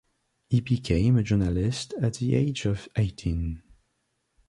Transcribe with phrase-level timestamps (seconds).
[0.49, 3.61] He became a journalist at the age of eighteen.